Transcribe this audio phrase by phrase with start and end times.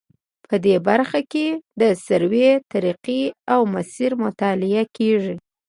[0.47, 1.47] په دې برخه کې
[1.81, 5.35] د سروې طریقې او مسیر مطالعه کیږي